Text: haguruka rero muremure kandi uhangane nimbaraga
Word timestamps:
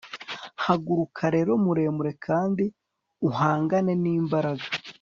haguruka 0.63 1.23
rero 1.35 1.51
muremure 1.63 2.11
kandi 2.25 2.63
uhangane 3.29 3.93
nimbaraga 4.03 4.65